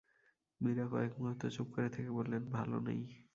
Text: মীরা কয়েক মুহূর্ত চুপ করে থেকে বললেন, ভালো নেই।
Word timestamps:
মীরা 0.61 0.85
কয়েক 0.91 1.13
মুহূর্ত 1.19 1.43
চুপ 1.47 1.67
করে 1.73 1.89
থেকে 1.89 2.09
বললেন, 2.09 2.43
ভালো 2.49 2.77
নেই। 2.79 3.01